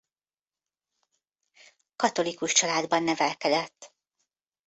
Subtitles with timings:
[1.95, 3.93] Katolikus családban nevelkedett.